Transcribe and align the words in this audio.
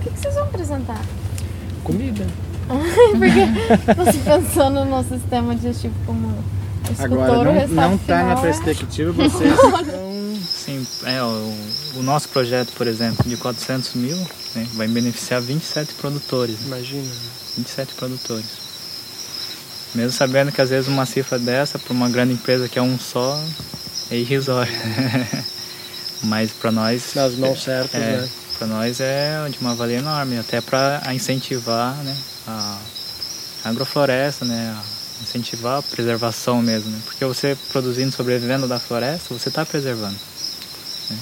que, 0.00 0.10
que 0.10 0.18
vocês 0.20 0.34
vão 0.34 0.44
apresentar? 0.44 1.00
Comida. 1.84 2.26
Porque 2.68 3.94
você 3.94 4.18
pensou 4.18 4.70
no 4.70 4.84
nosso 4.84 5.08
sistema 5.10 5.54
digestivo 5.54 5.94
como 6.06 6.32
Agora, 6.98 7.44
não, 7.44 7.68
não 7.68 7.98
tá 7.98 8.18
final 8.18 8.26
na 8.26 8.32
é- 8.32 8.40
perspectiva 8.40 9.12
vocês 9.12 9.52
Sim, 10.50 10.86
é, 11.04 11.22
o, 11.22 11.54
o 11.96 12.02
nosso 12.02 12.28
projeto, 12.28 12.72
por 12.76 12.86
exemplo, 12.86 13.28
de 13.28 13.36
400 13.36 13.94
mil, 13.94 14.16
né, 14.54 14.66
vai 14.74 14.86
beneficiar 14.88 15.40
27 15.40 15.94
produtores. 15.94 16.60
né? 16.60 16.66
Imagina. 16.66 17.10
27 17.56 17.94
produtores. 17.94 18.46
Mesmo 19.94 20.12
sabendo 20.12 20.52
que 20.52 20.60
às 20.60 20.70
vezes 20.70 20.88
uma 20.88 21.06
cifra 21.06 21.38
dessa 21.38 21.78
para 21.78 21.92
uma 21.92 22.08
grande 22.08 22.34
empresa 22.34 22.68
que 22.68 22.78
é 22.78 22.82
um 22.82 22.98
só 22.98 23.42
é 24.10 24.16
irrisória. 24.16 24.72
Mas 26.24 26.52
para 26.52 26.70
nós 26.70 27.14
Nas 27.14 27.34
mãos 27.34 27.62
certas, 27.62 27.94
é, 28.00 28.18
né? 28.18 28.28
Para 28.60 28.66
nós 28.66 29.00
é 29.00 29.48
de 29.48 29.58
uma 29.58 29.74
valia 29.74 30.00
enorme, 30.00 30.38
até 30.38 30.60
para 30.60 31.00
incentivar 31.14 31.96
né, 32.04 32.14
a 32.46 32.78
agrofloresta, 33.64 34.44
né, 34.44 34.76
a 34.78 35.22
incentivar 35.22 35.78
a 35.78 35.82
preservação 35.82 36.60
mesmo. 36.60 36.90
Né? 36.90 37.00
Porque 37.06 37.24
você 37.24 37.56
produzindo, 37.72 38.12
sobrevivendo 38.12 38.68
da 38.68 38.78
floresta, 38.78 39.32
você 39.32 39.48
está 39.48 39.64
preservando. 39.64 40.14
né? 41.08 41.18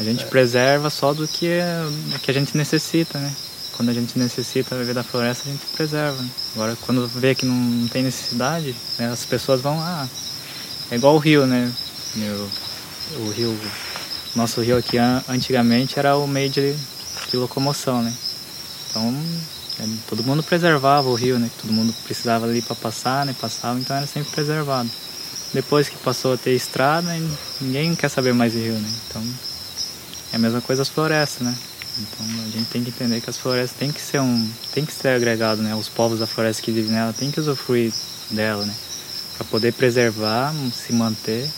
A 0.00 0.02
gente 0.04 0.24
preserva 0.24 0.88
só 0.88 1.12
do 1.12 1.28
que, 1.28 1.60
do 2.10 2.18
que 2.20 2.30
a 2.30 2.34
gente 2.34 2.56
necessita, 2.56 3.18
né? 3.18 3.30
Quando 3.76 3.90
a 3.90 3.92
gente 3.92 4.18
necessita 4.18 4.74
viver 4.74 4.94
da 4.94 5.02
floresta, 5.02 5.46
a 5.46 5.52
gente 5.52 5.66
preserva. 5.76 6.16
né? 6.22 6.30
Agora, 6.54 6.78
quando 6.80 7.06
vê 7.08 7.34
que 7.34 7.44
não 7.44 7.86
tem 7.88 8.02
necessidade, 8.02 8.74
né, 8.98 9.10
as 9.12 9.26
pessoas 9.26 9.60
vão, 9.60 9.78
ah, 9.78 10.08
é 10.90 10.96
igual 10.96 11.14
o 11.14 11.18
rio, 11.18 11.46
né? 11.46 11.70
O 13.18 13.30
rio, 13.30 13.60
nosso 14.34 14.60
rio 14.60 14.76
aqui 14.76 14.98
an- 14.98 15.22
antigamente 15.28 15.98
era 15.98 16.16
o 16.16 16.26
meio 16.26 16.50
de, 16.50 16.74
de 17.30 17.36
locomoção, 17.36 18.02
né? 18.02 18.12
Então, 18.90 19.14
é, 19.80 19.88
todo 20.08 20.22
mundo 20.22 20.42
preservava 20.42 21.08
o 21.08 21.14
rio, 21.14 21.38
né? 21.38 21.50
Todo 21.60 21.72
mundo 21.72 21.94
precisava 22.04 22.46
ali 22.46 22.62
para 22.62 22.76
passar, 22.76 23.26
né? 23.26 23.34
Passava, 23.40 23.78
então 23.78 23.96
era 23.96 24.06
sempre 24.06 24.30
preservado. 24.32 24.90
Depois 25.52 25.88
que 25.88 25.96
passou 25.98 26.34
a 26.34 26.36
ter 26.36 26.54
estrada, 26.54 27.14
ninguém 27.60 27.94
quer 27.94 28.08
saber 28.08 28.34
mais 28.34 28.52
de 28.52 28.58
rio, 28.58 28.74
né? 28.74 28.88
Então, 29.08 29.22
é 30.32 30.36
a 30.36 30.38
mesma 30.38 30.60
coisa 30.60 30.82
as 30.82 30.88
florestas, 30.88 31.46
né? 31.46 31.54
Então 31.98 32.26
a 32.44 32.48
gente 32.50 32.68
tem 32.70 32.82
que 32.82 32.90
entender 32.90 33.20
que 33.20 33.30
as 33.30 33.38
florestas 33.38 33.78
tem 33.78 33.92
que 33.92 34.00
ser 34.00 34.20
um, 34.20 34.50
tem 34.72 34.84
que 34.84 34.92
ser 34.92 35.08
agregado, 35.08 35.62
né? 35.62 35.74
Os 35.76 35.88
povos 35.88 36.18
da 36.18 36.26
floresta 36.26 36.60
que 36.62 36.72
vivem 36.72 36.90
nela 36.90 37.12
tem 37.12 37.30
que 37.30 37.38
usufruir 37.38 37.92
dela, 38.30 38.64
né? 38.66 38.74
Para 39.36 39.46
poder 39.46 39.72
preservar, 39.72 40.52
se 40.72 40.92
manter, 40.92 41.48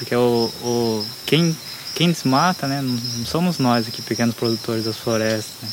porque 0.00 0.16
o, 0.16 0.50
o 0.62 1.06
quem 1.26 1.54
quem 1.94 2.10
desmata, 2.10 2.66
né? 2.66 2.80
Não 2.80 2.94
não 2.94 3.26
somos 3.26 3.58
nós 3.58 3.86
aqui 3.86 4.00
pequenos 4.00 4.34
produtores 4.34 4.84
das 4.84 4.96
florestas, 4.96 5.52
né? 5.62 5.68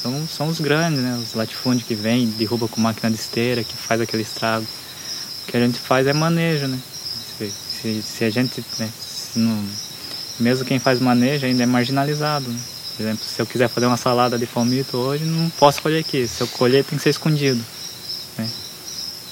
São, 0.00 0.28
são 0.28 0.48
os 0.48 0.60
grandes, 0.60 1.00
né? 1.00 1.20
Os 1.20 1.34
latifúndios 1.34 1.86
que 1.86 1.94
vêm, 1.94 2.28
derruba 2.28 2.68
com 2.68 2.80
máquina 2.80 3.10
de 3.10 3.16
esteira, 3.16 3.64
que 3.64 3.76
faz 3.76 4.00
aquele 4.00 4.22
estrago. 4.22 4.64
O 4.64 5.50
que 5.50 5.56
a 5.56 5.60
gente 5.60 5.78
faz 5.80 6.06
é 6.06 6.12
manejo, 6.12 6.68
né? 6.68 6.78
Se, 7.38 7.50
se, 7.50 8.02
se 8.02 8.24
a 8.24 8.30
gente, 8.30 8.64
né? 8.78 8.88
Se 9.00 9.38
não, 9.40 9.64
mesmo 10.38 10.64
quem 10.64 10.78
faz 10.78 11.00
manejo 11.00 11.44
ainda 11.44 11.64
é 11.64 11.66
marginalizado. 11.66 12.48
né? 12.48 12.60
Por 12.96 13.02
exemplo, 13.02 13.24
se 13.24 13.42
eu 13.42 13.46
quiser 13.46 13.68
fazer 13.68 13.86
uma 13.86 13.96
salada 13.96 14.38
de 14.38 14.46
palmito 14.46 14.96
hoje, 14.96 15.24
não 15.24 15.50
posso 15.50 15.82
colher 15.82 16.00
aqui. 16.00 16.28
Se 16.28 16.40
eu 16.42 16.46
colher, 16.48 16.84
tem 16.84 16.96
que 16.96 17.02
ser 17.02 17.10
escondido. 17.10 17.64
né? 18.38 18.48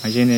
Imagine, 0.03 0.35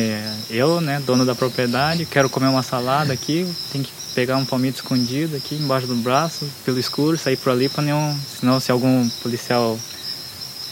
eu, 0.51 0.81
né, 0.81 1.01
dono 1.03 1.25
da 1.25 1.33
propriedade, 1.33 2.05
quero 2.05 2.29
comer 2.29 2.47
uma 2.47 2.61
salada 2.61 3.13
aqui, 3.13 3.47
tem 3.71 3.81
que 3.81 4.02
pegar 4.13 4.37
um 4.37 4.45
palmito 4.45 4.77
escondido 4.77 5.35
aqui 5.35 5.55
embaixo 5.55 5.87
do 5.87 5.95
braço, 5.95 6.49
pelo 6.63 6.79
escuro, 6.79 7.17
sair 7.17 7.37
por 7.37 7.51
ali 7.51 7.69
para 7.69 7.83
nenhum. 7.83 8.17
Senão, 8.39 8.59
se 8.59 8.71
algum 8.71 9.07
policial 9.21 9.77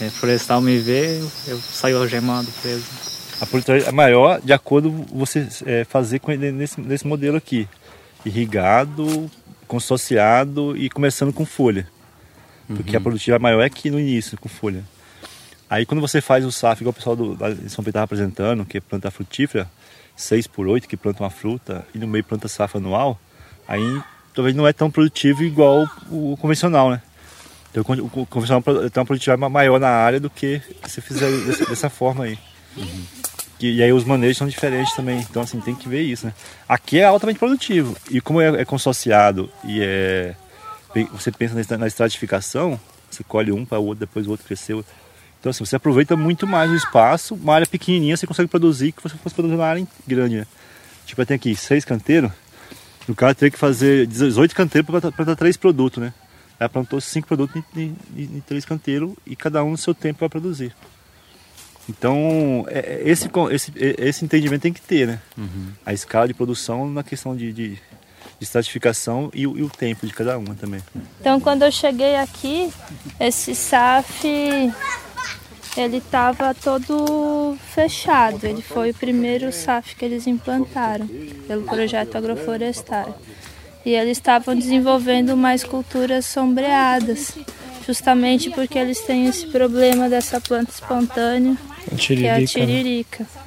eh, 0.00 0.10
florestal 0.10 0.60
me 0.60 0.78
ver, 0.78 1.20
eu, 1.20 1.30
eu 1.48 1.60
saio 1.60 1.98
algemado, 1.98 2.48
preso. 2.60 2.84
A 3.40 3.46
produtividade 3.46 3.88
é 3.88 3.92
maior 3.92 4.40
de 4.40 4.52
acordo 4.52 4.92
com 4.92 5.18
você 5.18 5.48
é, 5.66 5.84
fazer 5.84 6.20
com 6.20 6.30
ele 6.30 6.52
nesse, 6.52 6.80
nesse 6.80 7.06
modelo 7.06 7.36
aqui. 7.36 7.68
Irrigado, 8.24 9.28
consorciado 9.66 10.76
e 10.76 10.88
começando 10.88 11.32
com 11.32 11.44
folha. 11.44 11.88
Porque 12.68 12.96
a 12.96 13.00
produtividade 13.00 13.42
maior 13.42 13.60
é 13.60 13.66
aqui 13.66 13.90
no 13.90 13.98
início, 13.98 14.38
com 14.38 14.48
folha. 14.48 14.84
Aí 15.68 15.84
quando 15.84 16.00
você 16.00 16.20
faz 16.20 16.44
o 16.44 16.52
SAF, 16.52 16.82
igual 16.82 16.92
o 16.92 16.94
pessoal 16.94 17.16
do, 17.16 17.34
da 17.34 17.48
São 17.68 17.82
Pedro 17.82 17.88
estava 17.88 18.04
apresentando, 18.04 18.64
que 18.64 18.78
é 18.78 18.80
planta 18.80 19.10
frutífera, 19.10 19.68
6 20.14 20.46
por 20.46 20.68
8 20.68 20.88
que 20.88 20.96
planta 20.96 21.22
uma 21.22 21.30
fruta, 21.30 21.84
e 21.94 21.98
no 21.98 22.06
meio 22.06 22.22
planta 22.22 22.46
safra 22.46 22.78
anual, 22.78 23.18
aí 23.72 24.02
talvez 24.34 24.54
não 24.56 24.66
é 24.66 24.72
tão 24.72 24.90
produtivo 24.90 25.42
igual 25.42 25.88
o, 26.10 26.36
convencional, 26.40 26.90
né? 26.90 27.02
Então, 27.70 27.82
o 27.82 27.84
con- 27.84 28.20
o 28.22 28.26
convencional 28.26 28.62
tem 28.62 29.00
uma 29.00 29.06
produtividade 29.06 29.40
ma- 29.40 29.48
maior 29.48 29.80
na 29.80 29.88
área 29.88 30.20
do 30.20 30.28
que 30.30 30.60
se 30.86 31.00
fizer 31.00 31.30
desse- 31.46 31.66
dessa 31.66 31.88
forma 31.90 32.24
aí. 32.24 32.38
E, 33.60 33.76
e 33.76 33.82
aí 33.82 33.92
os 33.92 34.04
manejos 34.04 34.36
são 34.38 34.46
diferentes 34.48 34.92
também. 34.94 35.20
Então, 35.20 35.42
assim, 35.42 35.60
tem 35.60 35.74
que 35.74 35.88
ver 35.88 36.02
isso, 36.02 36.26
né? 36.26 36.34
Aqui 36.68 36.98
é 36.98 37.04
altamente 37.04 37.38
produtivo. 37.38 37.96
E 38.10 38.20
como 38.20 38.40
é, 38.40 38.60
é 38.60 38.64
consorciado 38.64 39.48
e 39.64 39.80
é. 39.82 40.34
Você 41.12 41.32
pensa 41.32 41.54
na, 41.54 41.78
na 41.78 41.86
estratificação, 41.86 42.78
você 43.10 43.24
colhe 43.24 43.50
um 43.50 43.64
para 43.64 43.78
o 43.78 43.84
outro, 43.86 44.00
depois 44.00 44.26
o 44.26 44.30
outro 44.30 44.44
cresceu. 44.46 44.84
Então, 45.40 45.48
assim, 45.50 45.64
você 45.64 45.76
aproveita 45.76 46.14
muito 46.16 46.46
mais 46.46 46.70
o 46.70 46.74
espaço. 46.74 47.34
Uma 47.34 47.54
área 47.54 47.66
pequenininha 47.66 48.16
você 48.16 48.26
consegue 48.26 48.48
produzir 48.48 48.92
que 48.92 49.02
você 49.02 49.16
fosse 49.16 49.34
produzir 49.34 49.54
uma 49.54 49.64
área 49.66 49.86
grande, 50.06 50.36
né? 50.36 50.46
Tipo, 51.06 51.22
eu 51.22 51.26
tenho 51.26 51.36
aqui 51.36 51.56
seis 51.56 51.84
canteiros. 51.84 52.30
O 53.08 53.14
cara 53.14 53.34
teria 53.34 53.50
que 53.50 53.58
fazer 53.58 54.06
18 54.06 54.54
canteiros 54.54 54.88
para 54.90 55.12
plantar 55.12 55.36
três 55.36 55.56
produtos, 55.56 56.02
né? 56.02 56.12
Ela 56.58 56.68
plantou 56.68 57.00
cinco 57.00 57.26
produtos 57.26 57.56
em, 57.56 57.64
em- 57.76 57.96
em- 58.16 58.42
três 58.46 58.64
canteiros 58.64 59.12
e 59.26 59.34
cada 59.34 59.64
um 59.64 59.72
no 59.72 59.76
seu 59.76 59.92
tempo 59.94 60.20
para 60.20 60.28
produzir. 60.28 60.72
Então, 61.88 62.64
é- 62.68 62.78
é- 62.78 63.02
esse, 63.04 63.28
esse, 63.50 63.72
é- 63.76 64.08
esse 64.08 64.24
entendimento 64.24 64.62
tem 64.62 64.72
que 64.72 64.80
ter, 64.80 65.06
né? 65.06 65.20
A 65.84 65.92
escala 65.92 66.28
de 66.28 66.34
produção 66.34 66.88
na 66.88 67.02
questão 67.02 67.34
de, 67.34 67.52
de, 67.52 67.68
de 67.70 67.80
estratificação 68.40 69.30
e, 69.34 69.46
o- 69.46 69.58
e 69.58 69.62
o 69.62 69.68
tempo 69.68 70.06
de 70.06 70.12
cada 70.12 70.38
uma 70.38 70.54
também. 70.54 70.80
Então, 71.20 71.40
quando 71.40 71.62
eu 71.64 71.72
cheguei 71.72 72.14
aqui, 72.16 72.72
esse 73.18 73.54
SAF 73.54 74.22
ele 75.76 75.98
estava 75.98 76.54
todo 76.54 77.56
fechado. 77.74 78.44
Ele 78.44 78.62
foi 78.62 78.90
o 78.90 78.94
primeiro 78.94 79.52
SAF 79.52 79.96
que 79.96 80.04
eles 80.04 80.26
implantaram 80.26 81.08
pelo 81.46 81.62
projeto 81.62 82.16
agroflorestário. 82.16 83.14
E 83.84 83.90
eles 83.90 84.18
estavam 84.18 84.54
desenvolvendo 84.54 85.36
mais 85.36 85.64
culturas 85.64 86.24
sombreadas, 86.26 87.36
justamente 87.84 88.48
porque 88.50 88.78
eles 88.78 89.00
têm 89.00 89.26
esse 89.26 89.46
problema 89.46 90.08
dessa 90.08 90.40
planta 90.40 90.70
espontânea, 90.70 91.56
que 91.96 92.26
é 92.26 92.36
a 92.36 92.46
Tiririca, 92.46 93.24
né? 93.24 93.42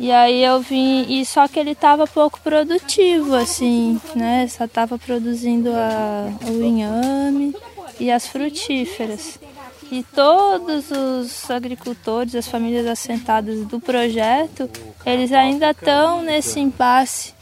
E 0.00 0.12
aí 0.12 0.44
eu 0.44 0.60
vim, 0.60 1.06
e 1.08 1.26
só 1.26 1.48
que 1.48 1.58
ele 1.58 1.72
estava 1.72 2.06
pouco 2.06 2.40
produtivo, 2.40 3.34
assim, 3.34 4.00
né? 4.14 4.46
Só 4.46 4.64
estava 4.64 4.96
produzindo 4.96 5.70
a, 5.74 6.30
o 6.46 6.62
inhame 6.62 7.52
e 7.98 8.08
as 8.08 8.28
frutíferas. 8.28 9.40
E 9.90 10.02
todos 10.02 10.90
os 10.90 11.50
agricultores, 11.50 12.34
as 12.34 12.46
famílias 12.46 12.86
assentadas 12.86 13.64
do 13.66 13.80
projeto, 13.80 14.68
eles 15.04 15.32
ainda 15.32 15.70
estão 15.70 16.22
nesse 16.22 16.60
impasse 16.60 17.32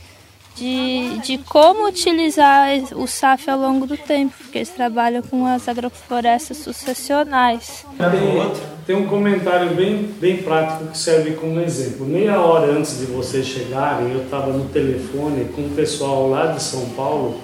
de, 0.57 1.19
de 1.19 1.39
como 1.39 1.87
utilizar 1.87 2.69
o 2.95 3.07
SAF 3.07 3.51
ao 3.51 3.59
longo 3.59 3.87
do 3.87 3.97
tempo, 3.97 4.33
porque 4.39 4.59
eles 4.59 4.71
trabalham 4.71 5.23
com 5.23 5.47
as 5.47 5.69
agroflorestas 5.69 6.57
sucessionais. 6.57 7.85
Tem, 8.87 8.97
um 8.97 9.07
comentário 9.07 9.75
bem, 9.75 10.05
bem 10.19 10.39
prático 10.39 10.87
que 10.87 10.97
serve 10.97 11.33
como 11.33 11.61
exemplo. 11.61 12.07
Meia 12.07 12.41
hora 12.41 12.73
antes 12.73 12.99
de 12.99 13.07
vocês 13.07 13.47
chegarem, 13.47 14.13
eu 14.13 14.23
estava 14.23 14.53
no 14.53 14.65
telefone 14.67 15.45
com 15.55 15.63
o 15.63 15.71
pessoal 15.71 16.29
lá 16.31 16.47
de 16.47 16.63
São 16.63 16.89
Paulo, 16.91 17.39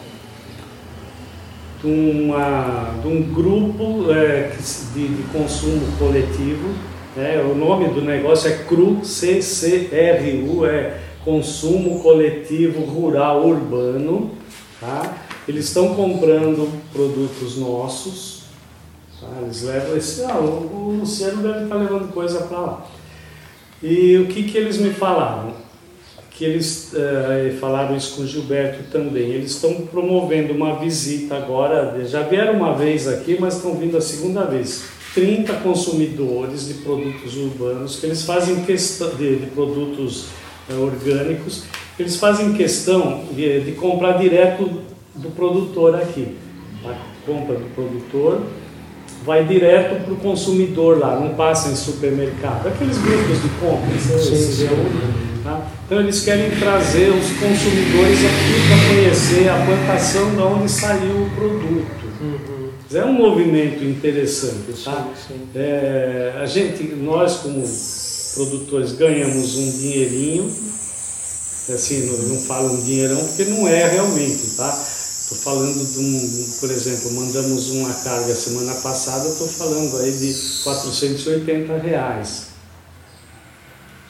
de, 1.83 1.89
uma, 1.89 2.95
de 3.03 3.09
um 3.09 3.23
grupo 3.23 4.11
é, 4.11 4.57
de, 4.95 5.09
de 5.09 5.23
consumo 5.33 5.81
coletivo. 5.99 6.69
né? 7.17 7.43
o 7.43 7.55
nome 7.55 7.89
do 7.89 8.01
negócio 8.01 8.51
é 8.51 8.57
CRU, 8.65 9.05
C-C-R-U, 9.05 10.67
é 10.67 10.99
Consumo 11.25 12.01
Coletivo 12.01 12.85
Rural 12.85 13.47
Urbano. 13.47 14.33
Tá? 14.81 15.19
Eles 15.47 15.67
estão 15.67 15.95
comprando 15.95 16.69
produtos 16.93 17.57
nossos, 17.57 18.43
Tá? 19.23 19.41
Eles 19.41 19.63
levam 19.63 19.97
esse. 19.97 20.25
Ah, 20.25 20.39
o, 20.39 20.97
Luciano 20.99 21.43
deve 21.43 21.65
estar 21.65 21.77
levando 21.77 22.13
coisa 22.13 22.43
para 22.43 22.59
lá. 22.59 22.87
E 23.81 24.17
o 24.19 24.27
que, 24.27 24.43
que 24.43 24.59
eles 24.59 24.79
me 24.79 24.91
falaram? 24.91 25.55
Que 26.43 26.47
eles 26.47 26.91
eh, 26.93 27.55
falaram 27.61 27.97
isso 27.97 28.17
com 28.17 28.23
o 28.23 28.27
Gilberto 28.27 28.83
também. 28.91 29.31
Eles 29.31 29.53
estão 29.53 29.75
promovendo 29.83 30.53
uma 30.53 30.75
visita 30.75 31.37
agora. 31.37 32.05
Já 32.05 32.23
vieram 32.23 32.55
uma 32.55 32.75
vez 32.75 33.07
aqui, 33.07 33.37
mas 33.39 33.59
estão 33.59 33.77
vindo 33.77 33.97
a 33.97 34.01
segunda 34.01 34.43
vez. 34.43 34.87
30 35.15 35.53
consumidores 35.59 36.67
de 36.67 36.75
produtos 36.83 37.37
urbanos 37.37 38.01
que 38.01 38.07
eles 38.07 38.25
fazem 38.25 38.65
questão 38.65 39.11
de, 39.11 39.37
de 39.37 39.47
produtos 39.53 40.31
eh, 40.69 40.75
orgânicos. 40.75 41.63
Eles 41.97 42.17
fazem 42.17 42.55
questão 42.55 43.23
de, 43.31 43.61
de 43.61 43.73
comprar 43.77 44.19
direto 44.19 44.69
do 45.15 45.31
produtor 45.31 45.95
aqui. 45.95 46.35
tá? 46.83 46.99
compra 47.25 47.55
do 47.55 47.73
produtor 47.73 48.43
vai 49.25 49.45
direto 49.45 50.03
para 50.05 50.13
o 50.13 50.17
consumidor 50.17 50.99
lá, 50.99 51.15
não 51.21 51.35
passa 51.35 51.71
em 51.71 51.77
supermercado. 51.77 52.67
Aqueles 52.67 52.99
grupos 52.99 53.43
de 53.43 53.49
compra, 53.61 54.19
sim, 54.19 54.37
sim. 54.37 55.32
Tá? 55.43 55.69
Então 55.87 56.01
eles 56.01 56.21
querem 56.21 56.51
trazer 56.59 57.11
os 57.11 57.27
consumidores 57.33 58.19
aqui 58.19 58.69
para 58.69 58.95
conhecer 58.95 59.49
a 59.49 59.65
plantação 59.65 60.31
de 60.31 60.41
onde 60.41 60.71
saiu 60.71 61.23
o 61.23 61.31
produto. 61.31 62.05
Uhum. 62.21 62.71
É 62.95 63.05
um 63.05 63.13
movimento 63.13 63.83
interessante, 63.83 64.73
tá? 64.85 65.09
Sim, 65.17 65.35
sim. 65.35 65.49
É, 65.55 66.35
a 66.41 66.47
gente, 66.47 66.85
nós 66.95 67.39
como 67.39 67.63
produtores 68.35 68.93
ganhamos 68.93 69.57
um 69.57 69.71
dinheirinho, 69.79 70.45
assim, 71.75 72.07
não, 72.07 72.29
não 72.29 72.43
falo 72.43 72.73
um 72.73 72.83
dinheirão 72.83 73.19
porque 73.27 73.45
não 73.47 73.67
é 73.67 73.89
realmente, 73.89 74.57
tá? 74.57 74.69
Estou 75.23 75.39
falando 75.39 75.93
de 75.93 75.99
um, 75.99 76.61
por 76.61 76.71
exemplo, 76.71 77.13
mandamos 77.13 77.71
uma 77.71 77.93
carga 77.95 78.35
semana 78.35 78.75
passada, 78.75 79.29
estou 79.29 79.49
falando 79.49 79.97
aí 79.99 80.13
de 80.13 80.35
480 80.63 81.79
reais. 81.79 82.52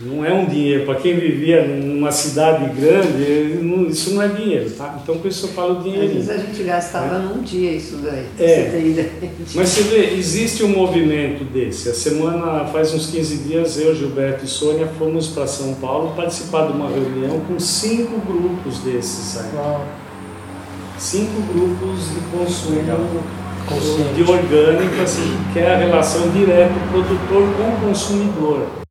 Não 0.04 0.24
é 0.24 0.32
um 0.32 0.46
dinheiro. 0.46 0.84
Para 0.84 0.96
quem 0.96 1.16
vivia 1.16 1.64
numa 1.64 2.10
cidade 2.10 2.64
grande, 2.74 3.88
isso 3.88 4.14
não 4.14 4.22
é 4.22 4.28
dinheiro, 4.28 4.68
tá? 4.70 4.98
Então 5.00 5.18
por 5.18 5.28
isso 5.28 5.46
eu 5.46 5.50
falo 5.50 5.80
dinheiro. 5.80 6.18
Às 6.18 6.26
vezes 6.26 6.30
a 6.30 6.38
gente 6.38 6.62
gastava 6.64 7.16
é. 7.16 7.18
num 7.20 7.42
dia 7.42 7.70
isso 7.70 7.96
daí. 7.98 8.26
É. 8.38 8.64
Você 8.64 8.70
tem 8.70 8.90
ideia. 8.90 9.12
Mas 9.54 9.68
você 9.68 9.82
vê, 9.82 10.14
existe 10.14 10.64
um 10.64 10.70
movimento 10.70 11.44
desse. 11.44 11.88
A 11.88 11.94
semana, 11.94 12.64
faz 12.66 12.92
uns 12.92 13.06
15 13.06 13.36
dias, 13.44 13.78
eu, 13.78 13.94
Gilberto 13.94 14.44
e 14.44 14.48
Sônia 14.48 14.88
fomos 14.98 15.28
para 15.28 15.46
São 15.46 15.74
Paulo 15.74 16.14
participar 16.16 16.66
de 16.66 16.72
uma 16.72 16.88
reunião 16.88 17.40
com 17.40 17.58
cinco 17.60 18.20
grupos 18.20 18.78
desses 18.78 19.38
aí. 19.38 19.54
Uau. 19.54 19.86
Cinco 20.98 21.40
grupos 21.52 22.10
de 22.10 22.20
consumo 22.30 22.82
de 24.14 24.22
orgânico, 24.22 25.02
assim, 25.02 25.36
que 25.52 25.58
é 25.58 25.74
a 25.74 25.76
relação 25.76 26.28
direta 26.30 26.74
produtor 26.90 27.48
com 27.56 27.86
consumidor. 27.86 28.81